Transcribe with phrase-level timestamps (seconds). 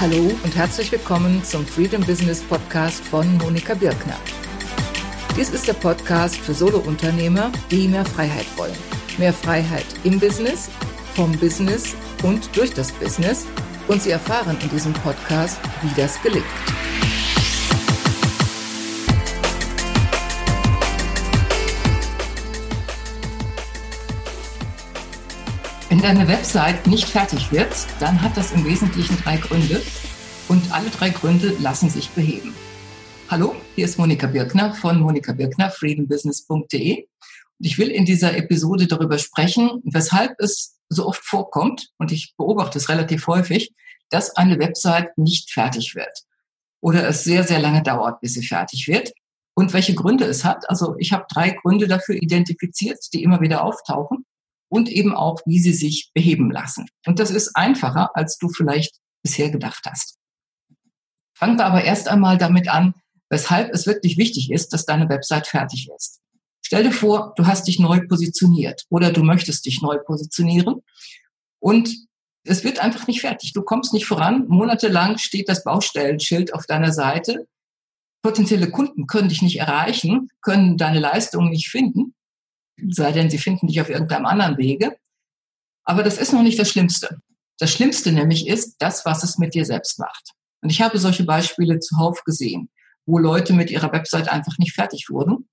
[0.00, 4.16] Hallo und herzlich willkommen zum Freedom Business Podcast von Monika Birkner.
[5.36, 8.72] Dies ist der Podcast für Solounternehmer, die mehr Freiheit wollen.
[9.18, 10.70] Mehr Freiheit im Business,
[11.14, 13.46] vom Business und durch das Business.
[13.88, 16.46] Und Sie erfahren in diesem Podcast, wie das gelingt.
[26.00, 27.68] Wenn deine Website nicht fertig wird,
[28.00, 29.82] dann hat das im Wesentlichen drei Gründe
[30.48, 32.54] und alle drei Gründe lassen sich beheben.
[33.28, 37.02] Hallo, hier ist Monika Birkner von Monika Birkner, freedombusiness.de.
[37.02, 37.06] Und
[37.58, 42.78] ich will in dieser Episode darüber sprechen, weshalb es so oft vorkommt, und ich beobachte
[42.78, 43.74] es relativ häufig,
[44.08, 46.22] dass eine Website nicht fertig wird
[46.80, 49.12] oder es sehr, sehr lange dauert, bis sie fertig wird
[49.52, 50.64] und welche Gründe es hat.
[50.70, 54.24] Also ich habe drei Gründe dafür identifiziert, die immer wieder auftauchen
[54.70, 56.86] und eben auch, wie sie sich beheben lassen.
[57.04, 60.16] Und das ist einfacher, als du vielleicht bisher gedacht hast.
[61.36, 62.94] Fangen wir aber erst einmal damit an,
[63.28, 66.20] weshalb es wirklich wichtig ist, dass deine Website fertig ist.
[66.64, 70.82] Stell dir vor, du hast dich neu positioniert oder du möchtest dich neu positionieren
[71.58, 71.90] und
[72.44, 73.52] es wird einfach nicht fertig.
[73.52, 74.46] Du kommst nicht voran.
[74.48, 77.46] Monatelang steht das Baustellenschild auf deiner Seite.
[78.22, 82.14] Potenzielle Kunden können dich nicht erreichen, können deine Leistungen nicht finden
[82.88, 84.96] sei denn, sie finden dich auf irgendeinem anderen Wege.
[85.84, 87.20] Aber das ist noch nicht das Schlimmste.
[87.58, 90.32] Das Schlimmste nämlich ist das, was es mit dir selbst macht.
[90.62, 92.70] Und ich habe solche Beispiele zuhauf gesehen,
[93.06, 95.48] wo Leute mit ihrer Website einfach nicht fertig wurden.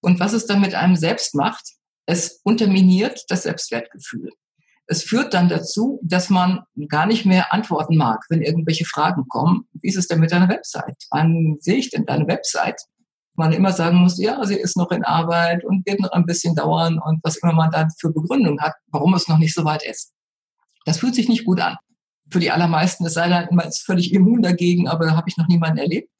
[0.00, 1.64] Und was es dann mit einem selbst macht,
[2.06, 4.30] es unterminiert das Selbstwertgefühl.
[4.86, 9.68] Es führt dann dazu, dass man gar nicht mehr antworten mag, wenn irgendwelche Fragen kommen.
[9.74, 10.96] Wie ist es denn mit deiner Website?
[11.10, 12.80] Wann sehe ich denn deine Website?
[13.40, 16.54] Man immer sagen muss, ja, sie ist noch in Arbeit und wird noch ein bisschen
[16.54, 19.82] dauern und was immer man dann für Begründung hat, warum es noch nicht so weit
[19.82, 20.12] ist.
[20.84, 21.76] Das fühlt sich nicht gut an.
[22.30, 25.48] Für die allermeisten, es sei dann immer völlig immun dagegen, aber da habe ich noch
[25.48, 26.10] niemanden erlebt.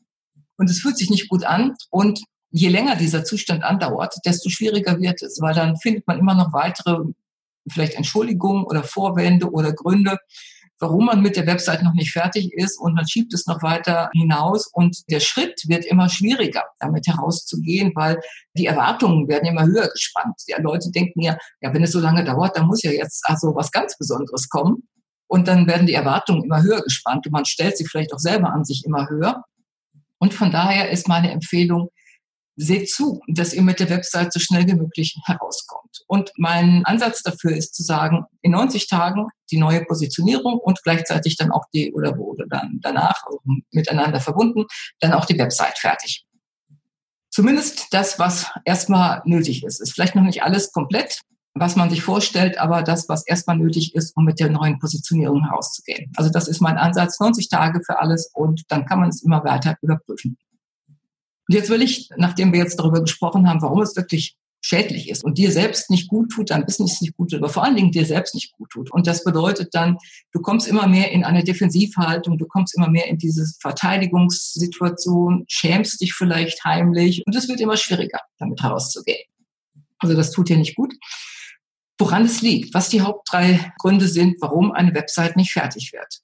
[0.56, 1.77] Und es fühlt sich nicht gut an.
[1.91, 6.34] Und je länger dieser Zustand andauert, desto schwieriger wird es, weil dann findet man immer
[6.34, 7.05] noch weitere,
[7.69, 10.19] vielleicht Entschuldigungen oder Vorwände oder Gründe,
[10.81, 14.11] warum man mit der Website noch nicht fertig ist und man schiebt es noch weiter
[14.15, 18.19] hinaus und der Schritt wird immer schwieriger, damit herauszugehen, weil
[18.57, 20.35] die Erwartungen werden immer höher gespannt.
[20.49, 23.55] Die Leute denken ja, ja, wenn es so lange dauert, dann muss ja jetzt also
[23.55, 24.89] was ganz Besonderes kommen.
[25.29, 28.53] Und dann werden die Erwartungen immer höher gespannt und man stellt sie vielleicht auch selber
[28.53, 29.45] an sich immer höher.
[30.19, 31.91] Und von daher ist meine Empfehlung,
[32.57, 35.90] seht zu, dass ihr mit der Website so schnell wie möglich herauskommt.
[36.10, 41.37] Und mein Ansatz dafür ist zu sagen, in 90 Tagen die neue Positionierung und gleichzeitig
[41.37, 43.22] dann auch die oder wo oder dann danach
[43.71, 44.65] miteinander verbunden,
[44.99, 46.26] dann auch die Website fertig.
[47.31, 49.81] Zumindest das, was erstmal nötig ist.
[49.81, 51.20] Ist vielleicht noch nicht alles komplett,
[51.54, 55.44] was man sich vorstellt, aber das, was erstmal nötig ist, um mit der neuen Positionierung
[55.44, 56.10] herauszugehen.
[56.16, 59.44] Also das ist mein Ansatz, 90 Tage für alles und dann kann man es immer
[59.44, 60.37] weiter überprüfen.
[60.88, 65.25] Und jetzt will ich, nachdem wir jetzt darüber gesprochen haben, warum es wirklich schädlich ist
[65.25, 67.93] und dir selbst nicht gut tut, dein Business nicht gut tut, aber vor allen Dingen
[67.93, 68.91] dir selbst nicht gut tut.
[68.93, 69.97] Und das bedeutet dann,
[70.32, 76.00] du kommst immer mehr in eine Defensivhaltung, du kommst immer mehr in diese Verteidigungssituation, schämst
[76.00, 79.25] dich vielleicht heimlich und es wird immer schwieriger, damit herauszugehen.
[79.99, 80.94] Also das tut dir nicht gut.
[81.99, 86.20] Woran es liegt, was die Haupt drei Gründe sind, warum eine Website nicht fertig wird.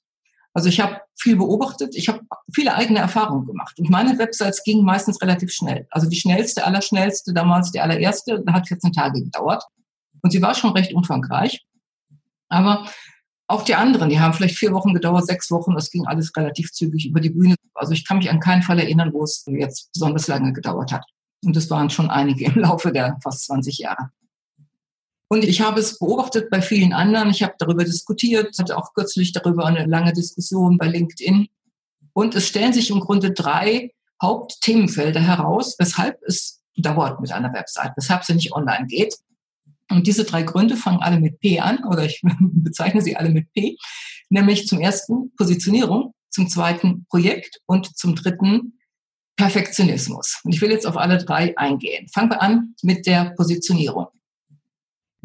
[0.57, 3.77] Also ich habe viel beobachtet, ich habe viele eigene Erfahrungen gemacht.
[3.77, 5.85] Und meine Websites gingen meistens relativ schnell.
[5.91, 9.63] Also die schnellste, allerschnellste, damals die allererste, hat 14 Tage gedauert.
[10.23, 11.63] Und sie war schon recht umfangreich.
[12.49, 12.89] Aber
[13.45, 16.71] auch die anderen, die haben vielleicht vier Wochen gedauert, sechs Wochen, das ging alles relativ
[16.71, 17.53] zügig über die Bühne.
[17.75, 21.05] Also ich kann mich an keinen Fall erinnern, wo es jetzt besonders lange gedauert hat.
[21.45, 24.09] Und das waren schon einige im Laufe der fast 20 Jahre.
[25.29, 27.29] Und ich habe es beobachtet bei vielen anderen.
[27.29, 31.47] Ich habe darüber diskutiert, hatte auch kürzlich darüber eine lange Diskussion bei LinkedIn.
[32.13, 37.91] Und es stellen sich im Grunde drei Hauptthemenfelder heraus, weshalb es dauert mit einer Website,
[37.95, 39.15] weshalb sie nicht online geht.
[39.89, 43.51] Und diese drei Gründe fangen alle mit P an, oder ich bezeichne sie alle mit
[43.53, 43.77] P,
[44.29, 48.79] nämlich zum ersten Positionierung, zum zweiten Projekt und zum dritten
[49.37, 50.39] Perfektionismus.
[50.43, 52.07] Und ich will jetzt auf alle drei eingehen.
[52.09, 54.07] Fangen wir an mit der Positionierung.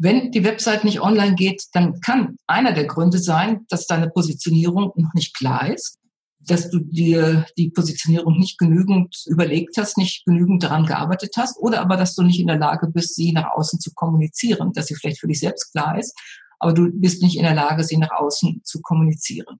[0.03, 4.91] Wenn die Website nicht online geht, dann kann einer der Gründe sein, dass deine Positionierung
[4.97, 5.97] noch nicht klar ist,
[6.41, 11.79] dass du dir die Positionierung nicht genügend überlegt hast, nicht genügend daran gearbeitet hast oder
[11.79, 14.95] aber, dass du nicht in der Lage bist, sie nach außen zu kommunizieren, dass sie
[14.95, 16.13] vielleicht für dich selbst klar ist,
[16.59, 19.57] aber du bist nicht in der Lage, sie nach außen zu kommunizieren.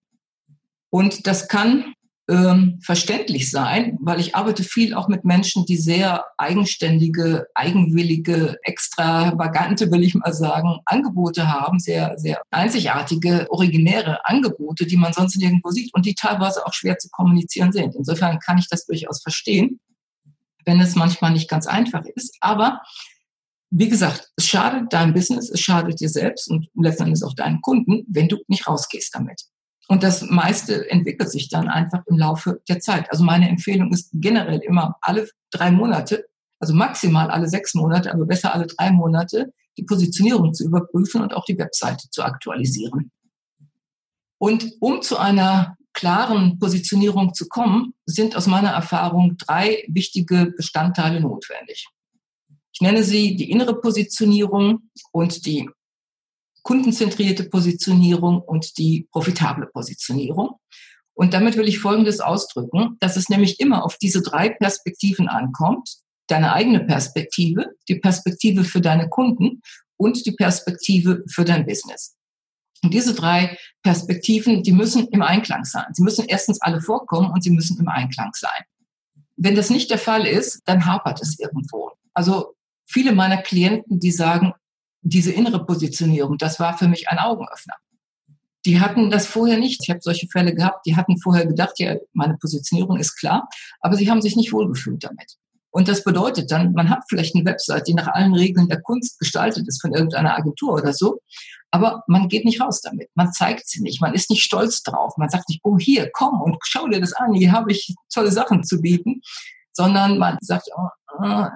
[0.90, 1.94] Und das kann
[2.34, 9.92] ähm, verständlich sein, weil ich arbeite viel auch mit Menschen, die sehr eigenständige, eigenwillige, extravagante,
[9.92, 15.70] will ich mal sagen, Angebote haben, sehr, sehr einzigartige, originäre Angebote, die man sonst nirgendwo
[15.70, 17.94] sieht und die teilweise auch schwer zu kommunizieren sind.
[17.96, 19.80] Insofern kann ich das durchaus verstehen,
[20.66, 22.36] wenn es manchmal nicht ganz einfach ist.
[22.42, 22.82] Aber
[23.70, 28.06] wie gesagt, es schadet deinem Business, es schadet dir selbst und letztendlich auch deinen Kunden,
[28.08, 29.44] wenn du nicht rausgehst damit.
[29.88, 33.12] Und das meiste entwickelt sich dann einfach im Laufe der Zeit.
[33.12, 36.26] Also meine Empfehlung ist generell immer alle drei Monate,
[36.60, 41.34] also maximal alle sechs Monate, aber besser alle drei Monate, die Positionierung zu überprüfen und
[41.34, 43.12] auch die Webseite zu aktualisieren.
[44.38, 51.22] Und um zu einer klaren Positionierung zu kommen, sind aus meiner Erfahrung drei wichtige Bestandteile
[51.22, 51.88] notwendig.
[52.74, 55.70] Ich nenne sie die innere Positionierung und die
[56.64, 60.56] kundenzentrierte Positionierung und die profitable Positionierung.
[61.14, 65.98] Und damit will ich Folgendes ausdrücken, dass es nämlich immer auf diese drei Perspektiven ankommt.
[66.28, 69.62] Deine eigene Perspektive, die Perspektive für deine Kunden
[69.98, 72.16] und die Perspektive für dein Business.
[72.82, 75.86] Und diese drei Perspektiven, die müssen im Einklang sein.
[75.94, 78.64] Sie müssen erstens alle vorkommen und sie müssen im Einklang sein.
[79.36, 81.92] Wenn das nicht der Fall ist, dann hapert es irgendwo.
[82.14, 82.56] Also
[82.86, 84.54] viele meiner Klienten, die sagen,
[85.04, 87.76] diese innere Positionierung, das war für mich ein Augenöffner.
[88.66, 89.82] Die hatten das vorher nicht.
[89.84, 93.48] Ich habe solche Fälle gehabt, die hatten vorher gedacht, ja, meine Positionierung ist klar,
[93.82, 95.38] aber sie haben sich nicht wohlgefühlt damit.
[95.72, 99.20] Und das bedeutet dann, man hat vielleicht eine Website, die nach allen Regeln der Kunst
[99.20, 101.20] gestaltet ist von irgendeiner Agentur oder so,
[101.72, 103.10] aber man geht nicht raus damit.
[103.16, 104.00] Man zeigt sie nicht.
[104.00, 105.18] Man ist nicht stolz drauf.
[105.18, 107.34] Man sagt nicht, oh hier, komm und schau dir das an.
[107.34, 109.22] Hier habe ich tolle Sachen zu bieten
[109.74, 110.88] sondern man sagt, oh,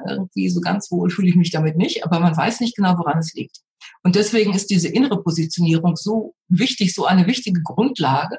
[0.07, 3.19] irgendwie so ganz wohl fühle ich mich damit nicht, aber man weiß nicht genau, woran
[3.19, 3.57] es liegt.
[4.03, 8.37] Und deswegen ist diese innere Positionierung so wichtig, so eine wichtige Grundlage,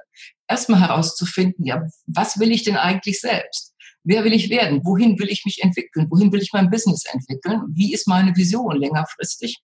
[0.48, 3.74] erstmal herauszufinden, ja, was will ich denn eigentlich selbst?
[4.04, 4.80] Wer will ich werden?
[4.84, 6.06] Wohin will ich mich entwickeln?
[6.10, 7.62] Wohin will ich mein Business entwickeln?
[7.74, 9.58] Wie ist meine Vision längerfristig?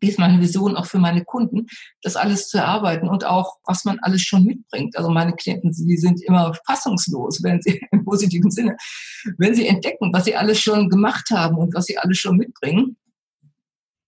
[0.00, 1.66] Wie ist meine Vision auch für meine Kunden,
[2.02, 4.96] das alles zu erarbeiten und auch, was man alles schon mitbringt.
[4.96, 8.76] Also meine Klienten, die sind immer fassungslos, wenn sie im positiven Sinne,
[9.38, 12.96] wenn sie entdecken, was sie alles schon gemacht haben und was sie alles schon mitbringen.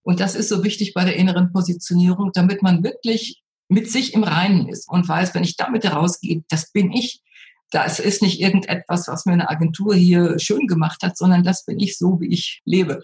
[0.03, 4.25] Und das ist so wichtig bei der inneren Positionierung, damit man wirklich mit sich im
[4.25, 7.23] Reinen ist und weiß, wenn ich damit herausgehe, das bin ich.
[7.71, 11.79] Das ist nicht irgendetwas, was mir eine Agentur hier schön gemacht hat, sondern das bin
[11.79, 13.01] ich so, wie ich lebe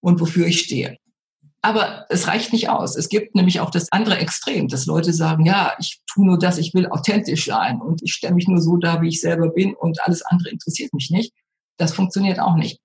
[0.00, 0.98] und wofür ich stehe.
[1.68, 2.96] Aber es reicht nicht aus.
[2.96, 6.56] Es gibt nämlich auch das andere Extrem, dass Leute sagen, ja, ich tue nur das,
[6.56, 9.74] ich will authentisch sein und ich stelle mich nur so da, wie ich selber bin
[9.74, 11.34] und alles andere interessiert mich nicht.
[11.76, 12.80] Das funktioniert auch nicht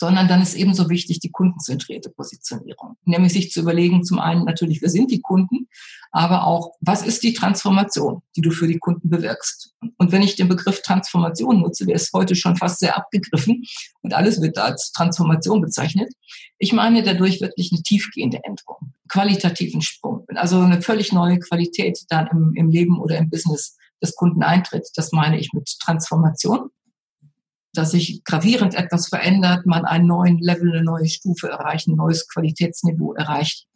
[0.00, 2.96] sondern dann ist ebenso wichtig die kundenzentrierte Positionierung.
[3.04, 5.68] Nämlich sich zu überlegen, zum einen natürlich, wer sind die Kunden,
[6.10, 9.74] aber auch, was ist die Transformation, die du für die Kunden bewirkst.
[9.98, 13.62] Und wenn ich den Begriff Transformation nutze, der ist heute schon fast sehr abgegriffen
[14.00, 16.10] und alles wird als Transformation bezeichnet.
[16.58, 22.26] Ich meine dadurch wirklich eine tiefgehende Änderung, qualitativen Sprung, also eine völlig neue Qualität dann
[22.28, 24.88] im, im Leben oder im Business des Kunden eintritt.
[24.94, 26.69] Das meine ich mit Transformation
[27.72, 32.28] dass sich gravierend etwas verändert, man einen neuen Level, eine neue Stufe erreicht, ein neues
[32.28, 33.66] Qualitätsniveau erreicht,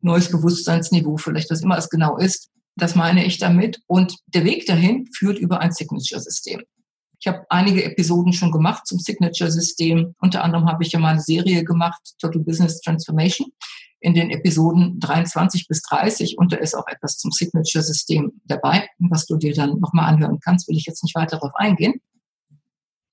[0.00, 2.50] neues Bewusstseinsniveau, vielleicht was immer es genau ist.
[2.76, 3.80] Das meine ich damit.
[3.86, 6.62] Und der Weg dahin führt über ein Signature-System.
[7.20, 10.14] Ich habe einige Episoden schon gemacht zum Signature-System.
[10.20, 13.48] Unter anderem habe ich ja mal eine Serie gemacht, Total Business Transformation,
[13.98, 16.38] in den Episoden 23 bis 30.
[16.38, 20.68] Und da ist auch etwas zum Signature-System dabei, was du dir dann nochmal anhören kannst.
[20.68, 22.00] Will ich jetzt nicht weiter darauf eingehen.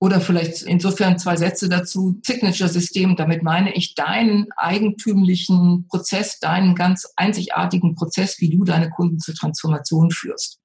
[0.05, 2.21] Oder vielleicht insofern zwei Sätze dazu.
[2.23, 9.17] Signature-System, damit meine ich deinen eigentümlichen Prozess, deinen ganz einzigartigen Prozess, wie du deine Kunden
[9.17, 10.59] zur Transformation führst.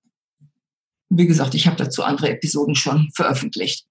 [1.09, 3.87] Wie gesagt, ich habe dazu andere Episoden schon veröffentlicht.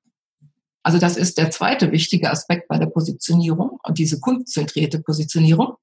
[0.84, 5.78] Also das ist der zweite wichtige Aspekt bei der Positionierung, diese kundenzentrierte Positionierung.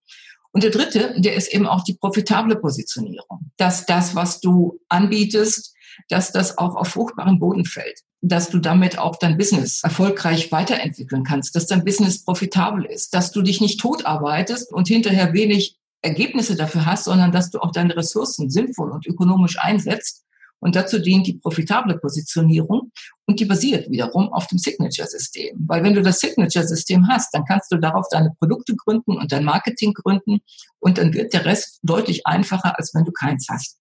[0.52, 3.50] Und der dritte, der ist eben auch die profitable Positionierung.
[3.56, 5.74] Dass das, was du anbietest,
[6.08, 11.22] dass das auch auf fruchtbaren Boden fällt dass du damit auch dein Business erfolgreich weiterentwickeln
[11.22, 16.56] kannst, dass dein Business profitabel ist, dass du dich nicht totarbeitest und hinterher wenig Ergebnisse
[16.56, 20.24] dafür hast, sondern dass du auch deine Ressourcen sinnvoll und ökonomisch einsetzt.
[20.58, 22.90] Und dazu dient die profitable Positionierung
[23.26, 25.64] und die basiert wiederum auf dem Signature-System.
[25.66, 29.44] Weil wenn du das Signature-System hast, dann kannst du darauf deine Produkte gründen und dein
[29.44, 30.40] Marketing gründen
[30.78, 33.76] und dann wird der Rest deutlich einfacher, als wenn du keins hast.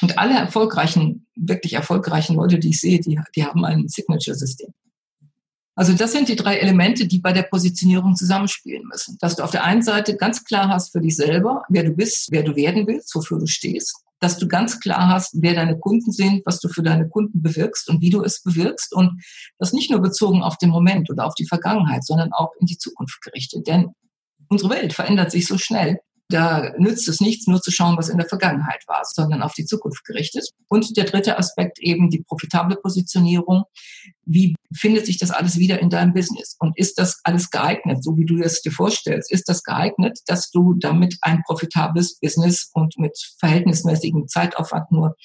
[0.00, 4.72] Und alle erfolgreichen, wirklich erfolgreichen Leute, die ich sehe, die, die haben ein Signature-System.
[5.74, 9.16] Also das sind die drei Elemente, die bei der Positionierung zusammenspielen müssen.
[9.20, 12.32] Dass du auf der einen Seite ganz klar hast für dich selber, wer du bist,
[12.32, 14.02] wer du werden willst, wofür du stehst.
[14.20, 17.88] dass du ganz klar hast, wer deine Kunden sind, was du für deine Kunden bewirkst
[17.88, 19.22] und wie du es bewirkst und
[19.58, 22.78] das nicht nur bezogen auf den Moment oder auf die Vergangenheit, sondern auch in die
[22.78, 23.66] Zukunft gerichtet.
[23.66, 23.92] Denn
[24.48, 26.00] unsere Welt verändert sich so schnell.
[26.30, 29.64] Da nützt es nichts, nur zu schauen, was in der Vergangenheit war, sondern auf die
[29.64, 30.50] Zukunft gerichtet.
[30.68, 33.64] Und der dritte Aspekt eben die profitable Positionierung.
[34.26, 36.54] Wie findet sich das alles wieder in deinem Business?
[36.58, 39.32] Und ist das alles geeignet, so wie du es dir vorstellst?
[39.32, 45.16] Ist das geeignet, dass du damit ein profitables Business und mit verhältnismäßigem Zeitaufwand nur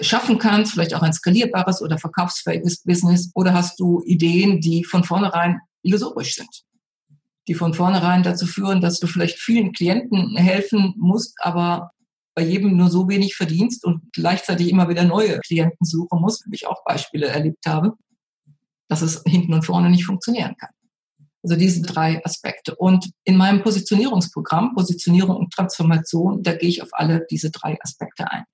[0.00, 3.30] schaffen kannst, vielleicht auch ein skalierbares oder verkaufsfähiges Business?
[3.34, 6.64] Oder hast du Ideen, die von vornherein illusorisch sind?
[7.48, 11.90] Die von vornherein dazu führen, dass du vielleicht vielen Klienten helfen musst, aber
[12.34, 16.54] bei jedem nur so wenig verdienst und gleichzeitig immer wieder neue Klienten suchen musst, wie
[16.54, 17.94] ich auch Beispiele erlebt habe,
[18.88, 20.70] dass es hinten und vorne nicht funktionieren kann.
[21.42, 22.76] Also diese drei Aspekte.
[22.76, 28.30] Und in meinem Positionierungsprogramm, Positionierung und Transformation, da gehe ich auf alle diese drei Aspekte
[28.30, 28.44] ein.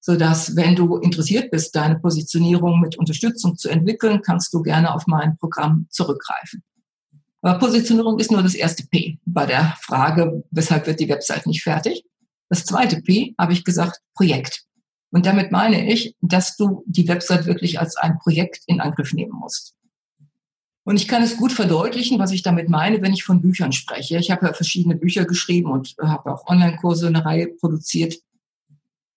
[0.00, 5.06] Sodass, wenn du interessiert bist, deine Positionierung mit Unterstützung zu entwickeln, kannst du gerne auf
[5.06, 6.64] mein Programm zurückgreifen.
[7.42, 11.62] Aber Positionierung ist nur das erste P bei der Frage, weshalb wird die Website nicht
[11.62, 12.04] fertig.
[12.48, 14.64] Das zweite P habe ich gesagt, Projekt.
[15.10, 19.32] Und damit meine ich, dass du die Website wirklich als ein Projekt in Angriff nehmen
[19.32, 19.74] musst.
[20.84, 24.18] Und ich kann es gut verdeutlichen, was ich damit meine, wenn ich von Büchern spreche.
[24.18, 28.16] Ich habe ja verschiedene Bücher geschrieben und habe auch Online-Kurse eine Reihe produziert.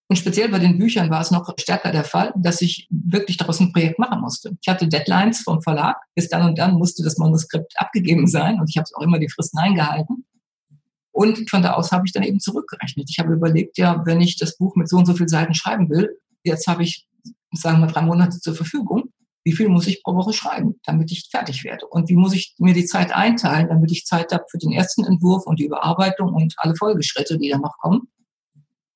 [0.08, 3.60] Und speziell bei den Büchern war es noch stärker der Fall, dass ich wirklich daraus
[3.60, 4.56] ein Projekt machen musste.
[4.62, 5.98] Ich hatte Deadlines vom Verlag.
[6.14, 9.30] Bis dann und dann musste das Manuskript abgegeben sein und ich habe auch immer die
[9.30, 10.26] Fristen eingehalten.
[11.12, 13.10] Und von da aus habe ich dann eben zurückgerechnet.
[13.10, 15.90] Ich habe überlegt, ja, wenn ich das Buch mit so und so vielen Seiten schreiben
[15.90, 16.10] will,
[16.44, 17.08] jetzt habe ich,
[17.54, 19.06] sagen wir, drei Monate zur Verfügung.
[19.46, 21.88] Wie viel muss ich pro Woche schreiben, damit ich fertig werde?
[21.88, 25.06] Und wie muss ich mir die Zeit einteilen, damit ich Zeit habe für den ersten
[25.06, 28.10] Entwurf und die Überarbeitung und alle Folgeschritte, die dann noch kommen?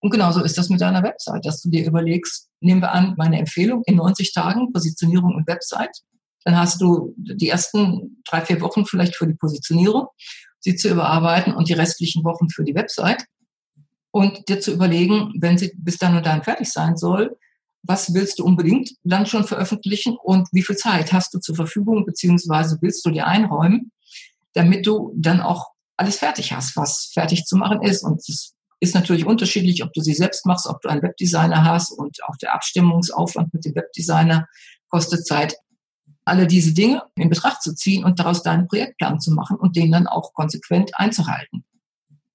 [0.02, 3.38] Und genauso ist das mit deiner Website, dass du dir überlegst, nehmen wir an, meine
[3.38, 6.02] Empfehlung in 90 Tagen Positionierung und Website.
[6.46, 10.08] Dann hast du die ersten drei, vier Wochen vielleicht für die Positionierung,
[10.60, 13.26] sie zu überarbeiten und die restlichen Wochen für die Website.
[14.12, 17.38] Und dir zu überlegen, wenn sie bis dann und dann fertig sein soll,
[17.84, 22.06] was willst du unbedingt dann schon veröffentlichen und wie viel Zeit hast du zur Verfügung,
[22.06, 23.92] beziehungsweise willst du dir einräumen,
[24.54, 28.04] damit du dann auch alles fertig hast, was fertig zu machen ist.
[28.04, 31.92] Und das ist natürlich unterschiedlich, ob du sie selbst machst, ob du einen Webdesigner hast
[31.92, 34.48] und auch der Abstimmungsaufwand mit dem Webdesigner
[34.90, 35.56] kostet Zeit.
[36.26, 39.92] Alle diese Dinge in Betracht zu ziehen und daraus deinen Projektplan zu machen und den
[39.92, 41.66] dann auch konsequent einzuhalten.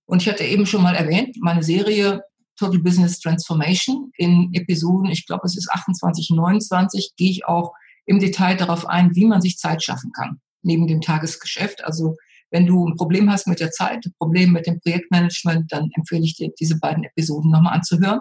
[0.06, 2.22] Und ich hatte eben schon mal erwähnt, meine Serie
[2.56, 7.72] Total Business Transformation in Episoden, ich glaube es ist 28 und 29, gehe ich auch
[8.06, 11.84] im Detail darauf ein, wie man sich Zeit schaffen kann neben dem Tagesgeschäft.
[11.84, 12.16] Also
[12.54, 16.22] wenn du ein Problem hast mit der Zeit, ein Problem mit dem Projektmanagement, dann empfehle
[16.22, 18.20] ich dir, diese beiden Episoden nochmal anzuhören.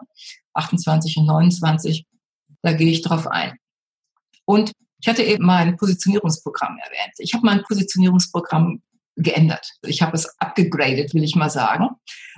[0.55, 2.07] 28 und 29.
[2.63, 3.53] Da gehe ich drauf ein.
[4.45, 7.13] Und ich hatte eben mein Positionierungsprogramm erwähnt.
[7.19, 8.81] Ich habe mein Positionierungsprogramm
[9.17, 9.69] geändert.
[9.83, 11.89] Ich habe es abgegradet, will ich mal sagen.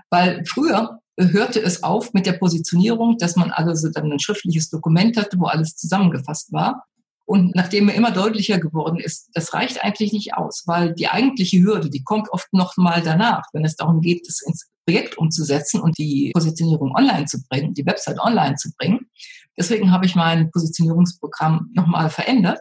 [0.10, 5.16] Weil früher hörte es auf mit der Positionierung, dass man also dann ein schriftliches Dokument
[5.16, 6.86] hatte, wo alles zusammengefasst war.
[7.25, 11.60] Und nachdem mir immer deutlicher geworden ist, das reicht eigentlich nicht aus, weil die eigentliche
[11.60, 15.82] Hürde, die kommt oft noch mal danach, wenn es darum geht, das ins Projekt umzusetzen
[15.82, 19.10] und die Positionierung online zu bringen, die Website online zu bringen.
[19.58, 22.60] Deswegen habe ich mein Positionierungsprogramm nochmal verändert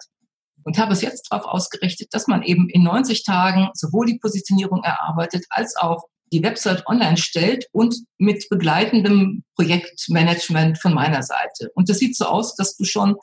[0.64, 4.82] und habe es jetzt darauf ausgerichtet, dass man eben in 90 Tagen sowohl die Positionierung
[4.82, 11.70] erarbeitet als auch die Website online stellt und mit begleitendem Projektmanagement von meiner Seite.
[11.74, 13.16] Und das sieht so aus, dass du schon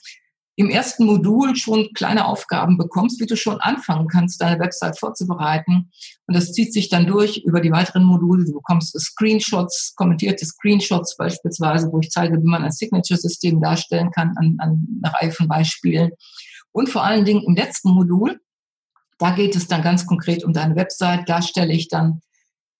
[0.55, 5.91] im ersten Modul schon kleine Aufgaben bekommst, wie du schon anfangen kannst, deine Website vorzubereiten.
[6.27, 8.45] Und das zieht sich dann durch über die weiteren Module.
[8.45, 14.33] Du bekommst Screenshots, kommentierte Screenshots beispielsweise, wo ich zeige, wie man ein Signature-System darstellen kann
[14.37, 16.11] an, an einer Reihe von Beispielen.
[16.71, 18.39] Und vor allen Dingen im letzten Modul,
[19.17, 21.29] da geht es dann ganz konkret um deine Website.
[21.29, 22.21] Da stelle ich dann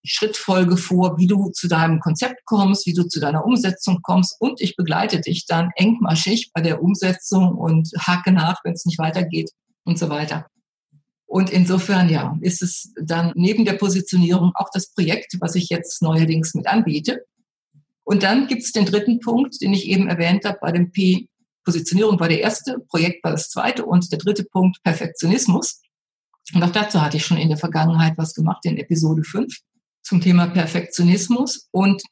[0.04, 4.60] Schrittfolge vor, wie du zu deinem Konzept kommst, wie du zu deiner Umsetzung kommst und
[4.60, 9.50] ich begleite dich dann engmaschig bei der Umsetzung und hake nach, wenn es nicht weitergeht
[9.84, 10.46] und so weiter.
[11.26, 16.02] Und insofern, ja, ist es dann neben der Positionierung auch das Projekt, was ich jetzt
[16.02, 17.24] neuerdings mit anbiete.
[18.04, 21.28] Und dann gibt es den dritten Punkt, den ich eben erwähnt habe, bei dem P.
[21.64, 25.80] Positionierung war der erste, Projekt war das zweite und der dritte Punkt Perfektionismus.
[26.52, 29.56] Und auch dazu hatte ich schon in der Vergangenheit was gemacht in Episode 5
[30.02, 31.68] zum Thema Perfektionismus.
[31.70, 32.02] Und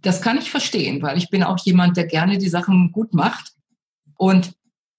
[0.00, 3.52] das kann ich verstehen, weil ich bin auch jemand, der gerne die Sachen gut macht.
[4.16, 4.52] Und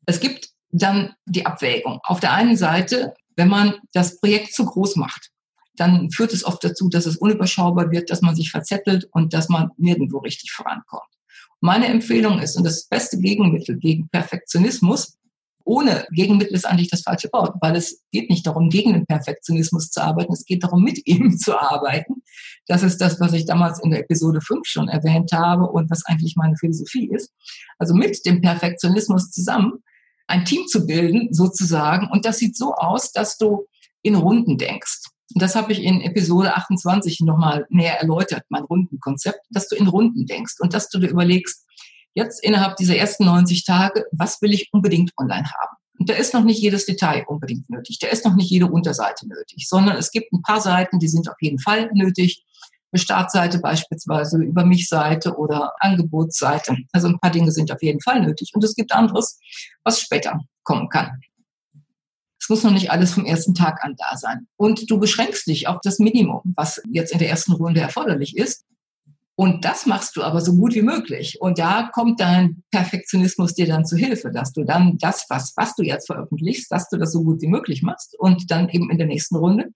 [0.05, 1.99] es gibt dann die Abwägung.
[2.03, 5.29] Auf der einen Seite, wenn man das Projekt zu groß macht,
[5.75, 9.49] dann führt es oft dazu, dass es unüberschaubar wird, dass man sich verzettelt und dass
[9.49, 11.03] man nirgendwo richtig vorankommt.
[11.61, 15.17] Meine Empfehlung ist, und das beste Gegenmittel gegen Perfektionismus,
[15.65, 19.89] ohne Gegenmittel ist eigentlich das falsche Wort, weil es geht nicht darum, gegen den Perfektionismus
[19.89, 22.23] zu arbeiten, es geht darum, mit ihm zu arbeiten.
[22.67, 26.05] Das ist das, was ich damals in der Episode 5 schon erwähnt habe und was
[26.05, 27.31] eigentlich meine Philosophie ist.
[27.77, 29.83] Also mit dem Perfektionismus zusammen
[30.27, 32.07] ein Team zu bilden, sozusagen.
[32.11, 33.67] Und das sieht so aus, dass du
[34.01, 35.03] in Runden denkst.
[35.33, 39.87] Und das habe ich in Episode 28 nochmal näher erläutert, mein Rundenkonzept, dass du in
[39.87, 41.62] Runden denkst und dass du dir überlegst,
[42.13, 45.77] jetzt innerhalb dieser ersten 90 Tage, was will ich unbedingt online haben?
[45.99, 49.27] Und da ist noch nicht jedes Detail unbedingt nötig, da ist noch nicht jede Unterseite
[49.27, 52.43] nötig, sondern es gibt ein paar Seiten, die sind auf jeden Fall nötig.
[52.91, 56.77] Eine Startseite beispielsweise, über mich Seite oder Angebotsseite.
[56.91, 58.51] Also ein paar Dinge sind auf jeden Fall nötig.
[58.53, 59.39] Und es gibt anderes,
[59.83, 61.19] was später kommen kann.
[62.39, 64.47] Es muss noch nicht alles vom ersten Tag an da sein.
[64.57, 68.65] Und du beschränkst dich auf das Minimum, was jetzt in der ersten Runde erforderlich ist.
[69.35, 71.41] Und das machst du aber so gut wie möglich.
[71.41, 75.75] Und da kommt dein Perfektionismus dir dann zu Hilfe, dass du dann das, was, was
[75.75, 78.99] du jetzt veröffentlichst, dass du das so gut wie möglich machst und dann eben in
[78.99, 79.69] der nächsten Runde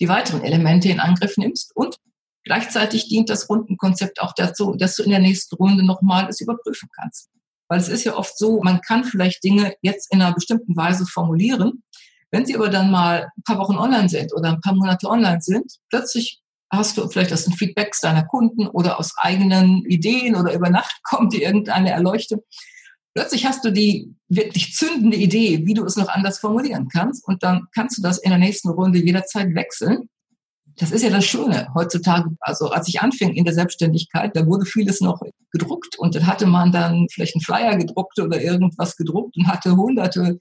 [0.00, 1.72] die weiteren Elemente in Angriff nimmst.
[1.76, 1.98] Und
[2.44, 6.88] gleichzeitig dient das Rundenkonzept auch dazu, dass du in der nächsten Runde nochmal es überprüfen
[6.98, 7.28] kannst.
[7.68, 11.04] Weil es ist ja oft so, man kann vielleicht Dinge jetzt in einer bestimmten Weise
[11.06, 11.82] formulieren.
[12.30, 15.40] Wenn sie aber dann mal ein paar Wochen online sind oder ein paar Monate online
[15.40, 16.42] sind, plötzlich
[16.76, 21.00] hast du vielleicht aus den Feedbacks deiner Kunden oder aus eigenen Ideen oder über Nacht
[21.02, 22.40] kommt dir irgendeine Erleuchtung.
[23.14, 27.26] Plötzlich hast du die wirklich zündende Idee, wie du es noch anders formulieren kannst.
[27.26, 30.08] Und dann kannst du das in der nächsten Runde jederzeit wechseln
[30.76, 32.30] das ist ja das Schöne heutzutage.
[32.40, 35.20] Also als ich anfing in der Selbstständigkeit, da wurde vieles noch
[35.52, 39.76] gedruckt und dann hatte man dann vielleicht einen Flyer gedruckt oder irgendwas gedruckt und hatte
[39.76, 40.40] hunderte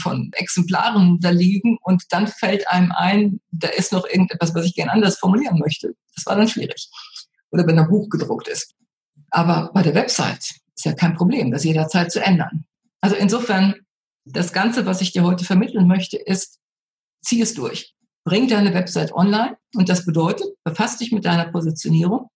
[0.00, 4.74] von Exemplaren da liegen und dann fällt einem ein, da ist noch irgendetwas, was ich
[4.74, 5.94] gern anders formulieren möchte.
[6.14, 6.88] Das war dann schwierig.
[7.50, 8.74] Oder wenn ein Buch gedruckt ist.
[9.30, 10.44] Aber bei der Website
[10.74, 12.64] ist ja kein Problem, das jederzeit zu ändern.
[13.00, 13.74] Also insofern,
[14.24, 16.60] das Ganze, was ich dir heute vermitteln möchte, ist,
[17.22, 17.94] zieh es durch.
[18.24, 22.28] Bring deine Website online und das bedeutet, befasst dich mit deiner Positionierung,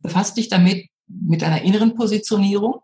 [0.00, 2.80] befasst dich damit mit deiner inneren Positionierung,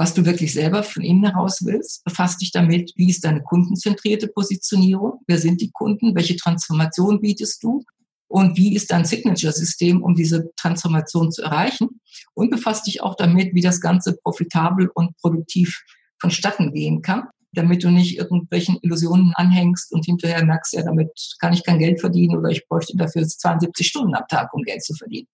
[0.00, 4.28] was du wirklich selber von innen heraus willst, befasst dich damit, wie ist deine kundenzentrierte
[4.28, 7.84] Positionierung, wer sind die Kunden, welche Transformation bietest du
[8.26, 12.00] und wie ist dein Signature-System, um diese Transformation zu erreichen
[12.32, 15.82] und befasst dich auch damit, wie das Ganze profitabel und produktiv
[16.18, 21.52] vonstatten gehen kann damit du nicht irgendwelchen Illusionen anhängst und hinterher merkst, ja, damit kann
[21.52, 24.94] ich kein Geld verdienen oder ich bräuchte dafür 72 Stunden am Tag, um Geld zu
[24.94, 25.26] verdienen.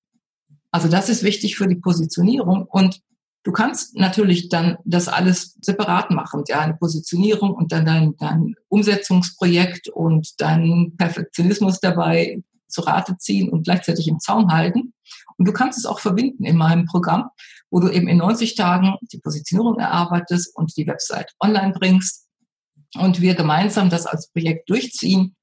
[0.71, 3.03] Also das ist wichtig für die Positionierung und
[3.47, 8.57] du kannst natürlich dann das alles separat machen, ja, eine Positionierung und dann dein, dein
[8.69, 14.93] Umsetzungsprojekt und dein Perfektionismus dabei zu Rate ziehen und gleichzeitig im Zaum halten.
[15.37, 17.31] Und du kannst es auch verbinden in meinem Programm,
[17.71, 22.27] wo du eben in 90 Tagen die Positionierung erarbeitest und die Website online bringst
[22.99, 25.37] und wir gemeinsam das als Projekt durchziehen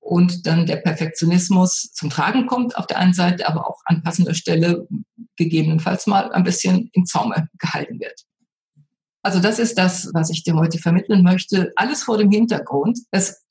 [0.00, 4.34] und dann der Perfektionismus zum Tragen kommt auf der einen Seite, aber auch an passender
[4.34, 4.88] Stelle
[5.36, 8.24] gegebenenfalls mal ein bisschen im Zaume gehalten wird.
[9.22, 11.72] Also das ist das, was ich dir heute vermitteln möchte.
[11.76, 13.42] Alles vor dem Hintergrund, es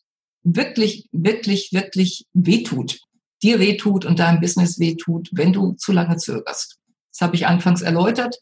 [0.44, 3.00] wirklich, wirklich, wirklich wehtut.
[3.42, 6.78] Dir wehtut und deinem Business wehtut, wenn du zu lange zögerst.
[7.12, 8.38] Das habe ich anfangs erläutert.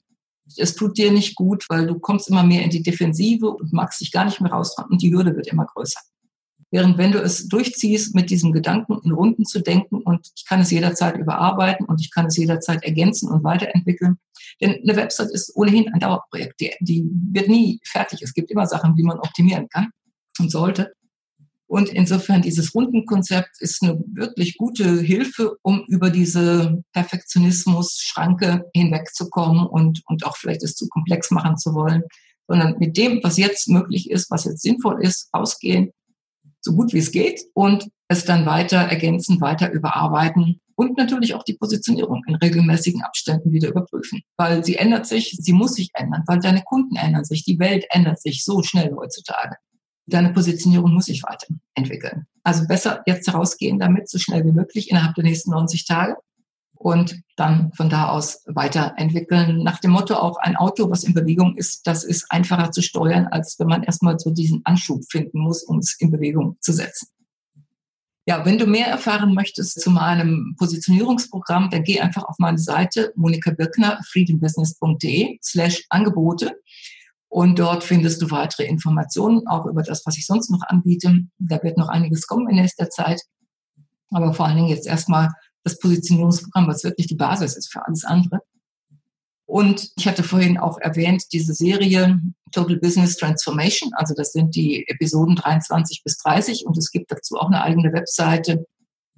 [0.57, 4.01] Es tut dir nicht gut, weil du kommst immer mehr in die Defensive und magst
[4.01, 5.99] dich gar nicht mehr raustragen und die Hürde wird immer größer.
[6.71, 10.61] Während wenn du es durchziehst, mit diesem Gedanken in Runden zu denken und ich kann
[10.61, 14.17] es jederzeit überarbeiten und ich kann es jederzeit ergänzen und weiterentwickeln.
[14.61, 16.59] Denn eine Website ist ohnehin ein Dauerprojekt.
[16.59, 18.21] Die, die wird nie fertig.
[18.21, 19.89] Es gibt immer Sachen, die man optimieren kann
[20.39, 20.93] und sollte.
[21.69, 30.01] Und insofern dieses Rundenkonzept ist eine wirklich gute Hilfe, um über diese Perfektionismus-Schranke hinwegzukommen und,
[30.07, 32.01] und auch vielleicht es zu komplex machen zu wollen,
[32.47, 35.91] sondern mit dem, was jetzt möglich ist, was jetzt sinnvoll ist, ausgehen,
[36.61, 41.43] so gut wie es geht und es dann weiter ergänzen, weiter überarbeiten und natürlich auch
[41.43, 46.23] die Positionierung in regelmäßigen Abständen wieder überprüfen, weil sie ändert sich, sie muss sich ändern,
[46.25, 49.57] weil deine Kunden ändern sich, die Welt ändert sich so schnell heutzutage.
[50.07, 52.25] Deine Positionierung muss sich weiterentwickeln.
[52.43, 56.15] Also besser jetzt herausgehen damit, so schnell wie möglich innerhalb der nächsten 90 Tage
[56.79, 59.63] und dann von da aus weiterentwickeln.
[59.63, 63.27] Nach dem Motto auch ein Auto, was in Bewegung ist, das ist einfacher zu steuern,
[63.27, 67.09] als wenn man erstmal so diesen Anschub finden muss, um es in Bewegung zu setzen.
[68.25, 73.11] Ja, wenn du mehr erfahren möchtest zu meinem Positionierungsprogramm, dann geh einfach auf meine Seite
[73.15, 76.61] monikabirkner, freedombusiness.de slash Angebote.
[77.27, 81.25] Und dort findest du weitere Informationen, auch über das, was ich sonst noch anbiete.
[81.39, 83.21] Da wird noch einiges kommen in nächster Zeit.
[84.11, 85.29] Aber vor allen Dingen jetzt erstmal
[85.63, 88.41] das Positionierungsprogramm, was wirklich die Basis ist für alles andere.
[89.45, 94.87] Und ich hatte vorhin auch erwähnt, diese Serie Total Business Transformation, also das sind die
[94.87, 98.67] Episoden 23 bis 30 und es gibt dazu auch eine eigene Webseite,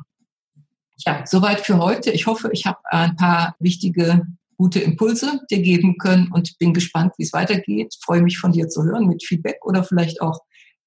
[1.06, 2.12] Ja, soweit für heute.
[2.12, 4.28] Ich hoffe, ich habe ein paar wichtige,
[4.60, 7.96] gute Impulse dir geben können und bin gespannt, wie es weitergeht.
[8.04, 10.42] freue mich von dir zu hören mit Feedback oder vielleicht auch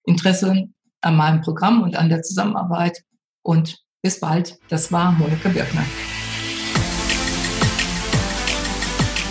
[0.04, 0.68] Interesse
[1.00, 3.02] an meinem Programm und an der Zusammenarbeit
[3.42, 4.58] und bis bald.
[4.68, 5.87] Das war Monika Birkner.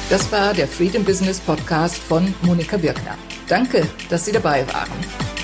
[0.09, 3.17] Das war der Freedom Business Podcast von Monika Birkner.
[3.47, 4.89] Danke, dass Sie dabei waren.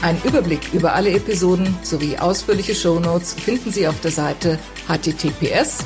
[0.01, 4.57] Ein Überblick über alle Episoden sowie ausführliche Shownotes finden Sie auf der Seite
[4.88, 5.86] https